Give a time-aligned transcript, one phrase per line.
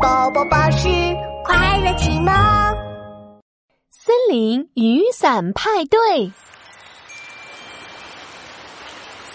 [0.00, 0.88] 宝宝巴士
[1.44, 2.32] 快乐启蒙。
[3.90, 6.30] 森林雨伞派对。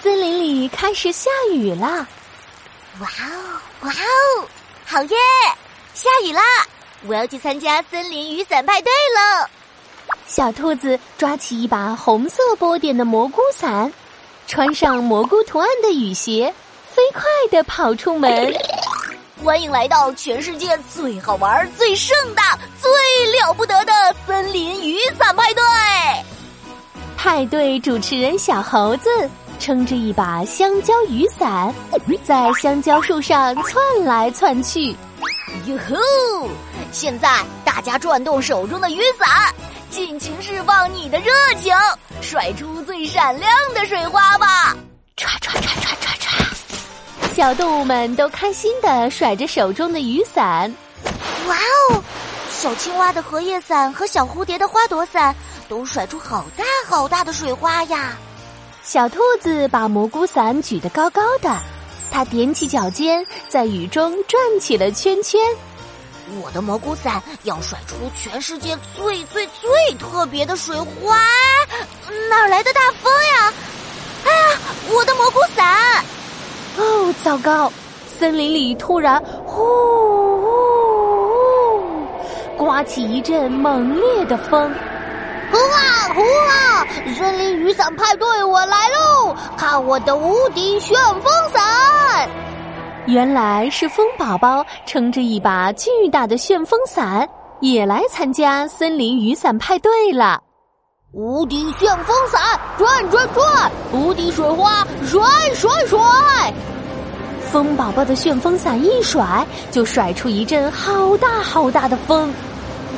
[0.01, 2.07] 森林里开始下雨了。
[3.01, 4.47] 哇哦，哇哦，
[4.85, 5.17] 好耶！
[5.93, 6.41] 下雨啦！
[7.07, 9.49] 我要去参加森林雨伞派对了。
[10.27, 13.91] 小兔子抓起一把红色波点的蘑菇伞，
[14.47, 16.53] 穿上蘑菇图案的雨鞋，
[16.89, 18.53] 飞快的跑出门。
[19.41, 22.91] 欢迎来到全世界最好玩、最盛大、最
[23.31, 23.91] 了不得的
[24.25, 25.63] 森林雨伞派对！
[27.17, 29.09] 派对主持人小猴子
[29.59, 31.73] 撑着一把香蕉雨伞，
[32.23, 34.95] 在香蕉树上窜来窜去。
[35.65, 36.49] 哟吼！
[36.91, 39.53] 现在大家转动手中的雨伞，
[39.89, 41.75] 尽情释放你的热情，
[42.21, 44.75] 甩出最闪亮的水花吧！
[45.17, 46.12] 唰唰唰唰唰。
[47.35, 50.73] 小动物们都开心的甩着手中的雨伞。
[51.47, 52.01] 哇哦！
[52.51, 55.35] 小青蛙的荷叶伞和小蝴蝶的花朵伞
[55.67, 58.15] 都甩出好大好大的水花呀！
[58.83, 61.59] 小兔子把蘑菇伞举得高高的，
[62.11, 65.41] 它踮起脚尖，在雨中转起了圈圈。
[66.39, 71.19] 我的蘑菇伞要甩出全世界最最最特别的水花！
[72.29, 73.53] 哪来的大风呀？
[74.25, 74.59] 哎呀，
[74.89, 76.05] 我的蘑菇伞！
[77.13, 77.71] 哦，糟糕！
[78.07, 79.63] 森林里突然呼
[80.41, 80.47] 呼，
[82.57, 84.71] 刮起一阵猛烈的风。
[85.51, 86.83] 呼啊呼啊！
[87.15, 89.35] 森林雨伞派对，我来喽！
[89.55, 92.27] 看我的无敌旋风伞！
[93.05, 100.41] 原来是风宝宝撑着一把巨大的旋风伞，也来参加森林雨伞派对了。
[101.11, 103.71] 无敌旋风伞，转转转！
[103.91, 105.21] 无敌水花，甩
[105.53, 105.99] 甩甩！
[107.53, 112.33] 风宝宝的旋风伞一甩，就甩出一阵好大好大的风。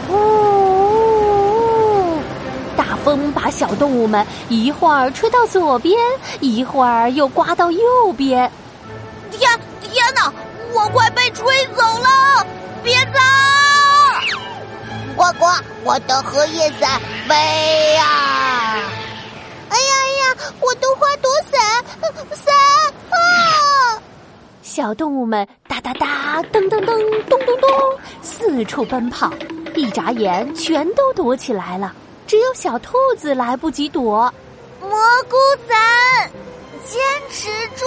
[0.10, 0.14] 呜
[2.14, 2.18] 呜！
[2.78, 6.00] 大风把小动物们一会儿吹到左边，
[6.40, 8.50] 一会儿又刮到右边。
[9.30, 9.42] 天
[9.82, 10.32] 天哪！
[10.74, 11.46] 我快被吹
[11.76, 12.48] 走了！
[12.82, 13.20] 别走！
[15.18, 15.48] 呱呱！
[15.84, 17.36] 我的荷叶伞飞
[17.96, 18.06] 呀！
[19.68, 20.38] 哎呀哎呀！
[20.62, 21.60] 我的花朵伞！
[24.76, 26.88] 小动物们哒哒哒、噔噔噔、
[27.30, 27.70] 咚咚咚，
[28.22, 29.32] 四处奔跑，
[29.74, 31.94] 一眨眼全都躲起来了。
[32.28, 34.30] 只有小兔子来不及躲。
[34.82, 34.90] 蘑
[35.30, 36.30] 菇伞，
[36.86, 37.48] 坚持
[37.78, 37.86] 住！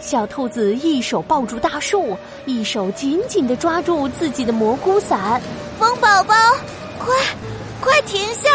[0.00, 5.38] 小兔子一手抱住大树，一手紧紧的抓住自己的蘑菇伞。
[5.78, 6.34] 风宝宝，
[6.98, 7.14] 快，
[7.82, 8.48] 快停下！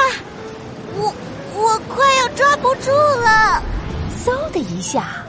[0.98, 1.14] 我
[1.54, 3.62] 我快要抓不住了！
[4.26, 5.24] 嗖的一下，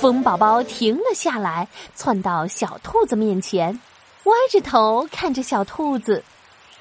[0.00, 3.78] 风宝宝停了下来，窜到小兔子面前，
[4.24, 6.24] 歪着头看着小兔子。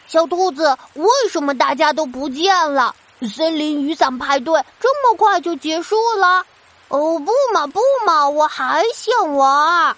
[0.07, 2.95] 小兔子，为什么大家都不见了？
[3.35, 6.45] 森林雨伞派对这么快就结束了？
[6.87, 9.93] 哦，不嘛不嘛，我还想玩。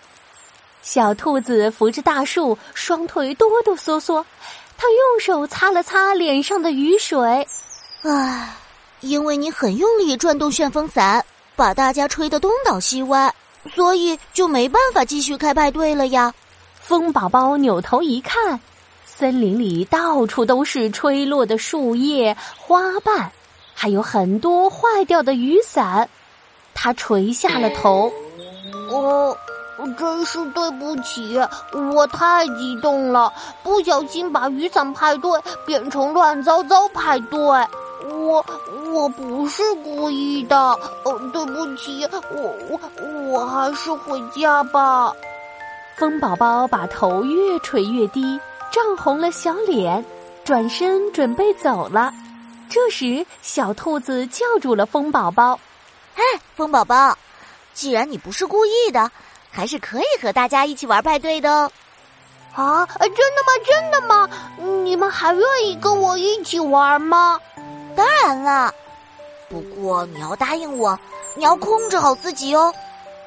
[0.82, 4.26] 小兔子扶着大树，双腿哆哆嗦嗦。
[4.80, 7.48] 他用手擦了擦脸上的雨水。
[8.02, 8.56] 唉，
[9.02, 11.24] 因为你很用力转动旋风伞，
[11.56, 13.34] 把大家吹得东倒西歪，
[13.76, 16.34] 所以就没办法继续开派对了呀。
[16.80, 18.60] 风宝宝扭头一看，
[19.06, 23.32] 森林里到处都是吹落的树叶、花瓣，
[23.74, 26.10] 还有很多坏掉的雨伞。
[26.74, 28.12] 他垂下了头。
[28.90, 29.38] 哦，
[29.98, 31.40] 真是对不起，
[31.94, 33.32] 我太激动了，
[33.64, 35.32] 不小心把雨伞派对
[35.66, 37.40] 变成乱糟糟派对。
[38.22, 38.46] 我
[38.92, 42.80] 我不是故意的，哦，对不起，我我
[43.32, 45.12] 我还是回家吧。
[45.98, 48.40] 风宝宝把头越垂越低，
[48.72, 50.04] 涨红了小脸，
[50.44, 52.14] 转身准备走了。
[52.70, 55.60] 这时，小兔子叫住了风宝宝。
[56.16, 56.22] 哎，
[56.56, 57.18] 风宝宝，
[57.74, 59.12] 既然你不是故意的，
[59.52, 61.72] 还是可以和大家一起玩派对的哦。
[62.54, 63.52] 啊，真的吗？
[63.66, 64.30] 真的吗？
[64.84, 67.40] 你们还愿意跟我一起玩吗？
[67.96, 68.74] 当然了，
[69.50, 70.98] 不过你要答应我，
[71.36, 72.74] 你要控制好自己哦，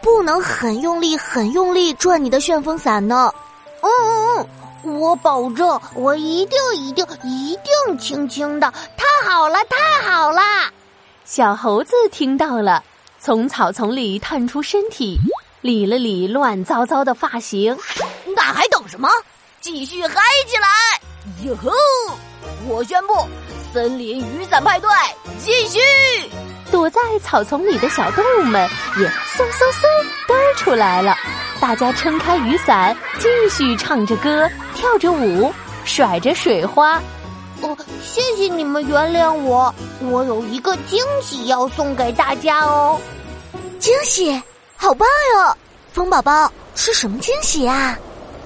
[0.03, 3.33] 不能很用力、很用力转你的旋风伞呢。
[3.81, 4.49] 嗯嗯
[4.85, 8.73] 嗯，我保证，我一定、一定、一定轻轻的。
[8.97, 10.41] 太好了，太好了！
[11.25, 12.83] 小猴子听到了，
[13.19, 15.19] 从草丛里探出身体，
[15.61, 17.77] 理了理乱糟糟的发型。
[18.37, 19.09] 那还等什么？
[19.61, 20.69] 继续嗨起来！
[21.45, 21.71] 哟吼！
[22.67, 23.15] 我宣布，
[23.73, 24.89] 森林雨伞派对
[25.39, 25.79] 继续。
[26.71, 28.69] 躲在草丛里的小动物们
[28.99, 29.87] 也嗖嗖嗖
[30.27, 31.17] 嘚儿出来了，
[31.61, 35.53] 大家撑开雨伞，继续唱着歌，跳着舞，
[35.85, 37.01] 甩着水花。
[37.61, 43.01] 哦，谢谢你们原谅我，我有一个惊喜要送给大家哦。
[43.79, 44.43] 惊喜，
[44.77, 45.57] 好棒哟！
[45.93, 47.97] 风宝宝是什么惊喜啊？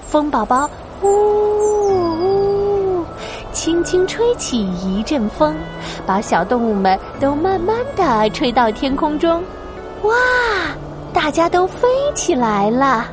[0.07, 0.69] 风宝宝
[1.01, 1.89] 呜呜，
[3.51, 5.55] 轻轻吹起一阵风，
[6.05, 9.43] 把小动物们都慢慢的吹到天空中。
[10.03, 10.13] 哇，
[11.13, 13.05] 大家都飞起来了。